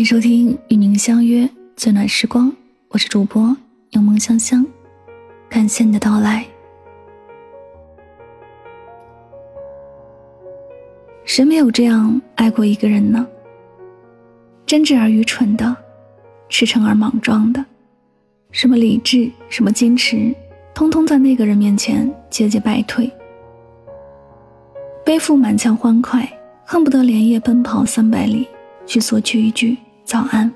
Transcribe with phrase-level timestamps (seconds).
[0.00, 2.50] 欢迎收听与您相约最暖时光，
[2.88, 3.54] 我是主播
[3.90, 4.64] 柠檬香香，
[5.46, 6.42] 感谢你的到来。
[11.26, 13.28] 谁没有这样爱过一个人呢？
[14.64, 15.76] 真挚而愚蠢的，
[16.48, 17.62] 赤诚而莽撞的，
[18.52, 20.34] 什么理智，什么矜持，
[20.72, 23.12] 通通在那个人面前节节败退。
[25.04, 26.26] 背负满腔欢快，
[26.64, 28.48] 恨不得连夜奔跑三百里
[28.86, 29.76] 去索取一句
[30.10, 30.52] 早安。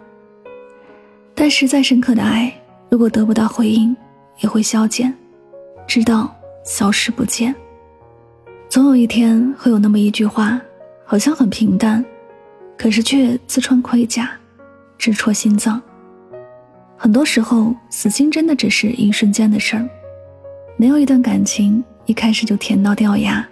[1.33, 2.53] 但是再深刻的爱，
[2.91, 3.97] 如果得不到回应，
[4.41, 5.17] 也会消减，
[5.87, 7.55] 直到消失不见。
[8.69, 10.61] 总有一天会有那么一句话，
[11.05, 12.05] 好像很平淡，
[12.77, 14.29] 可是却刺穿盔甲，
[14.99, 15.81] 直戳心脏。
[16.97, 19.89] 很多时候，死心真的只是一瞬间的事儿。
[20.77, 23.49] 没有一段感情一开始就甜到掉牙，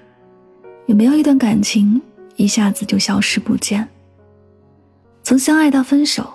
[0.87, 2.03] 也没有一段感情
[2.35, 3.89] 一下子就消失不见。
[5.23, 6.29] 从相爱到分手，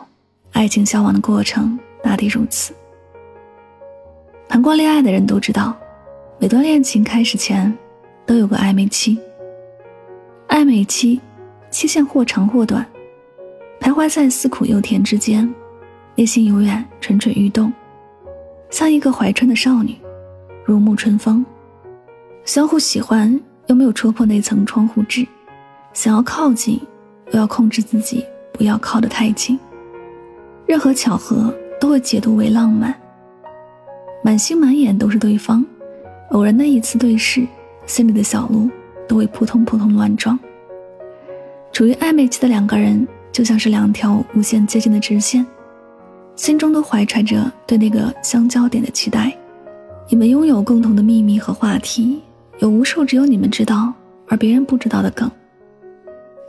[0.54, 2.74] 爱情消亡的过程大抵如此。
[4.48, 5.78] 谈过恋爱的人都知道，
[6.40, 7.76] 每段恋情开始前。
[8.26, 9.18] 都有个暧昧期，
[10.50, 11.22] 暧昧期
[11.72, 12.86] 期限或长或短，
[13.80, 15.50] 徘徊在似苦又甜之间，
[16.14, 17.72] 内心永远蠢蠢欲动，
[18.70, 19.96] 像一个怀春的少女，
[20.66, 21.46] 如沐春风。
[22.44, 25.26] 相互喜欢又没有戳破那层窗户纸，
[25.94, 26.78] 想要靠近
[27.32, 28.26] 又要控制自己
[28.58, 29.60] 不要靠得太近，
[30.66, 32.94] 任何巧合都会解读为浪漫，
[34.24, 35.64] 满心满眼都是对方，
[36.32, 37.46] 偶然的一次对视。
[37.86, 38.70] 心里的小鹿
[39.08, 40.38] 都会扑通扑通乱撞。
[41.72, 45.46] 处于暧昧期的两个人，就像是两条无限接近的直线，
[46.36, 49.34] 心中都怀揣着对那个相交点的期待。
[50.10, 52.22] 你们拥有共同的秘密和话题，
[52.60, 53.94] 有无数只有你们知道
[54.28, 55.32] 而别人不知道的梗。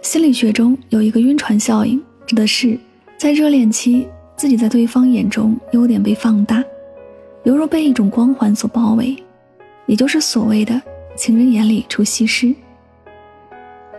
[0.01, 2.79] 心理学中有一个晕船效应，指的是
[3.19, 4.07] 在热恋期，
[4.37, 6.63] 自己在对方眼中优点被放大，
[7.43, 9.17] 犹如被一种光环所包围，
[9.87, 10.81] 也就是所谓的。
[11.17, 12.55] 情人眼里出西施。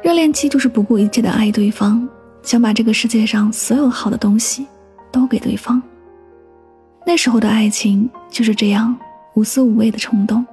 [0.02, 2.08] 热恋期就是不顾一切的爱对方，
[2.42, 4.66] 想把这个世界上所有好的东西
[5.12, 5.84] 都给对方。
[7.06, 8.96] 那时候的爱情就是这样
[9.34, 10.46] 无私无畏的冲动，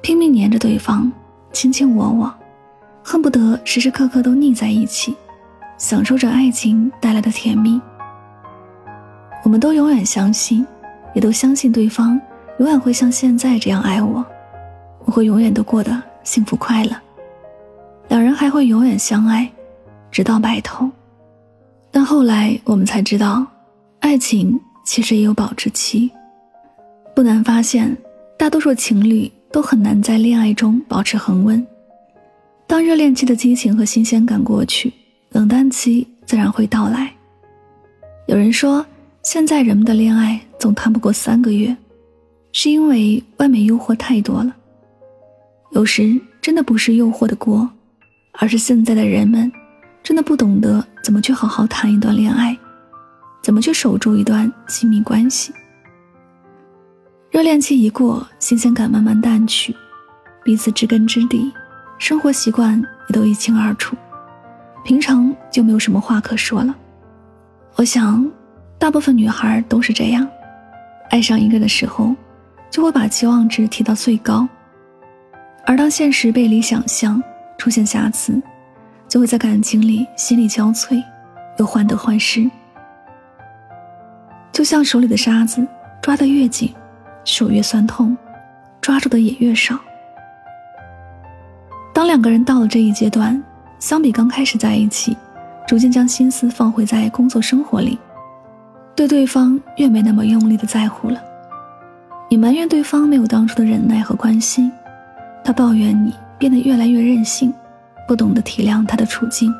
[0.00, 1.12] 拼命黏着对方，
[1.52, 2.34] 卿卿我我，
[3.08, 5.14] 恨不得时时刻刻都腻在一起，
[5.78, 7.80] 享受着爱情带来的甜蜜。
[9.44, 10.66] 我们都永远相信，
[11.14, 12.20] 也都相信对方
[12.58, 14.26] 永远会像现在这样爱我。
[15.04, 16.96] 我会永远都过得幸福快乐，
[18.08, 19.48] 两人还会永远相爱，
[20.10, 20.90] 直到白头。
[21.92, 23.46] 但后来我们才知道，
[24.00, 26.10] 爱情其实也有保质期。
[27.14, 27.96] 不难发现，
[28.36, 31.64] 大多数情侣都很难在恋爱中保持恒温。
[32.66, 34.92] 当热恋期的激情和新鲜感过去，
[35.30, 37.12] 冷淡期自然会到来。
[38.26, 38.84] 有人说，
[39.22, 41.74] 现在人们的恋爱总谈不过三个月，
[42.52, 44.54] 是因为外面诱惑太多了。
[45.70, 47.68] 有时真的不是诱惑的锅，
[48.32, 49.50] 而是现在的人们
[50.02, 52.56] 真的不懂得怎么去好好谈一段恋爱，
[53.42, 55.52] 怎么去守住一段亲密关系。
[57.30, 59.74] 热恋期一过，新鲜感慢慢淡去，
[60.42, 61.52] 彼此知根知底，
[61.98, 63.96] 生活习惯也都一清二楚，
[64.84, 66.74] 平常就没有什么话可说了。
[67.74, 68.30] 我想，
[68.78, 70.26] 大部分女孩都是这样，
[71.10, 72.14] 爱上一个的时候，
[72.70, 74.46] 就会把期望值提到最高。
[75.64, 77.20] 而当现实背离想象，
[77.58, 78.40] 出现瑕疵，
[79.08, 81.02] 就会在感情里心力交瘁，
[81.58, 82.48] 又患得患失。
[84.52, 85.66] 就像手里的沙子，
[86.00, 86.72] 抓得越紧，
[87.24, 88.16] 手越酸痛，
[88.80, 89.78] 抓住的也越少。
[92.06, 93.42] 当两个人到了这一阶段，
[93.80, 95.16] 相比刚开始在一起，
[95.66, 97.98] 逐渐将心思放回在工作生活里，
[98.94, 101.20] 对对方越没那么用力的在乎了。
[102.28, 104.70] 你埋怨对方没有当初的忍耐和关心。
[105.42, 107.52] 他抱怨你变得越来越任性，
[108.06, 109.52] 不懂得体谅他的处境。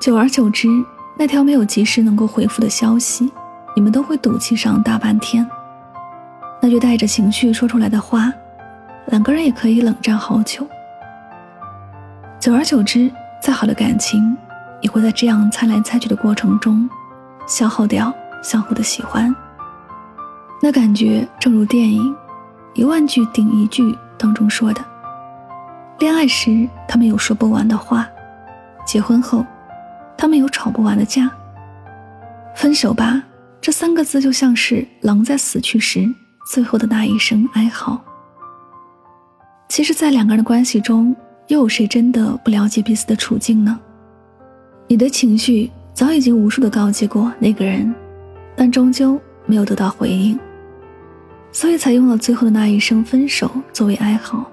[0.00, 0.66] 久而久之，
[1.16, 3.30] 那条没有及时能够回复的消息，
[3.76, 5.48] 你们都会赌气上大半天。
[6.60, 8.32] 那句带着情绪说出来的话，
[9.06, 10.66] 两个人也可以冷战好久。
[12.44, 13.10] 久而久之，
[13.40, 14.36] 再好的感情，
[14.82, 16.86] 也会在这样猜来猜去的过程中，
[17.46, 18.12] 消耗掉
[18.42, 19.34] 相互的喜欢。
[20.60, 22.14] 那感觉正如电影，
[22.74, 23.96] 一万句顶一句。
[24.18, 24.84] 当中说的，
[25.98, 28.06] 恋爱时他们有说不完的话，
[28.86, 29.42] 结婚后，
[30.14, 31.30] 他们有吵不完的架。
[32.54, 33.22] 分手吧，
[33.58, 36.06] 这三个字就像是狼在死去时
[36.52, 37.98] 最后的那一声哀嚎。
[39.70, 41.16] 其实，在两个人的关系中，
[41.48, 43.78] 又有谁真的不了解彼此的处境呢？
[44.86, 47.94] 你的情绪早已经无数的告诫过那个人，
[48.56, 50.38] 但终究没有得到回应，
[51.52, 54.50] 所以才用了最后的那一声分手作为哀嚎。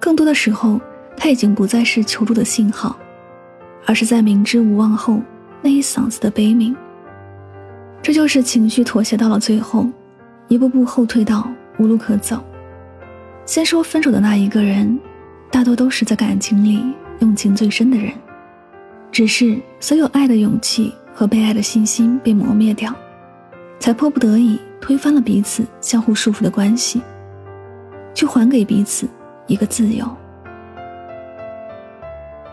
[0.00, 0.80] 更多的时候，
[1.16, 2.96] 他已经不再是求助的信号，
[3.86, 5.20] 而是在明知无望后
[5.60, 6.74] 那一嗓子的悲鸣。
[8.02, 9.88] 这就是情绪妥协到了最后，
[10.48, 11.48] 一步步后退到
[11.78, 12.42] 无路可走。
[13.46, 14.98] 先说分手的那一个人，
[15.52, 16.82] 大多都是在感情里
[17.20, 18.10] 用情最深的人，
[19.12, 22.92] 只是所有爱的勇气和被爱的信心被磨灭掉，
[23.78, 27.02] 才迫不得已推翻了彼此相互束缚的关系，
[28.14, 29.06] 去还给彼此
[29.46, 30.08] 一个自由。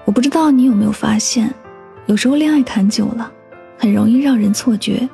[0.03, 1.49] 我不知道你有没有发现，
[2.05, 3.31] 有时候恋爱谈久了，
[3.77, 5.07] 很容易让人错觉。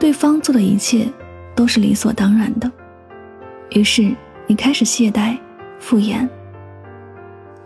[0.00, 1.06] 对方做的一切
[1.54, 2.68] 都是理所当然的，
[3.70, 4.12] 于是
[4.48, 5.38] 你开始懈怠、
[5.78, 6.28] 敷衍。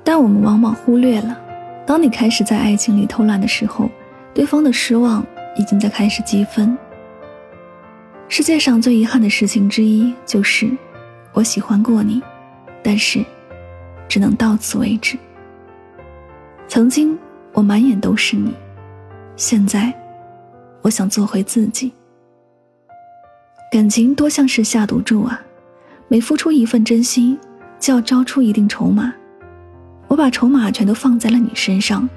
[0.09, 1.37] 但我们往往忽略了，
[1.85, 3.91] 当你开始在爱情里偷懒的时候，
[4.33, 5.27] 对方的失望
[5.57, 6.79] 已经在开始积分。
[8.29, 10.71] 世界上最遗憾的事情之一就是，
[11.33, 12.23] 我喜欢过你，
[12.85, 13.21] 但是
[14.07, 15.19] 只能到此为止。
[16.69, 17.19] 曾经
[17.53, 18.55] 我满眼都是你，
[19.35, 19.93] 现在
[20.83, 21.93] 我想做回自己。
[23.73, 25.43] 感情多像是下赌注啊，
[26.07, 27.37] 每付出一份真心，
[27.81, 29.13] 就要交出一定筹码。
[30.09, 32.09] 我把筹码全都放在了你身上，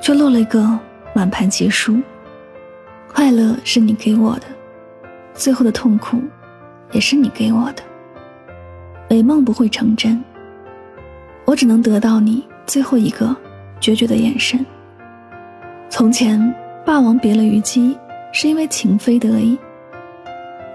[0.00, 0.78] 却落了一个
[1.14, 2.00] 满盘皆输。
[3.12, 4.42] 快乐是你给我的，
[5.34, 6.22] 最后的痛苦
[6.92, 7.82] 也是你给我的。
[9.08, 10.22] 美梦不会成真，
[11.44, 13.34] 我只能得到你最后一个
[13.80, 14.64] 决绝的眼神。
[15.88, 16.38] 从前，
[16.86, 17.98] 霸王别了虞姬，
[18.32, 19.58] 是因为情非得已。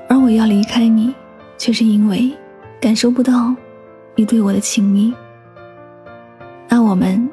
[0.10, 1.16] 而我要离开你，
[1.58, 2.30] 却是因为
[2.82, 3.56] 感受不到
[4.16, 5.14] 你对我的情谊。
[6.68, 7.30] 那我们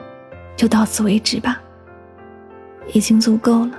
[0.56, 1.60] 就到此为止吧，
[2.92, 3.78] 已经足够了。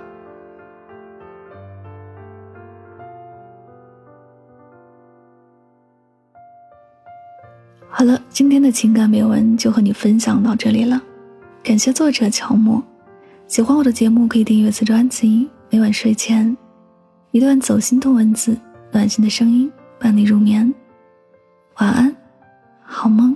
[7.90, 11.02] 好了，今天的情感美文就和你分享到这里了，
[11.64, 12.82] 感谢作者乔木。
[13.48, 16.58] 喜欢我的节目可以订阅此专辑，每晚睡前
[17.32, 18.58] 一段走心的文字。
[18.92, 20.72] 暖心的声音伴你入眠，
[21.80, 22.16] 晚安，
[22.84, 23.36] 好梦。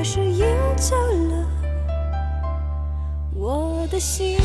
[0.00, 0.46] 还是赢
[0.78, 0.96] 走
[1.28, 1.46] 了
[3.34, 4.38] 我的心。